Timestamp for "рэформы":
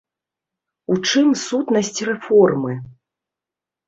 2.09-2.73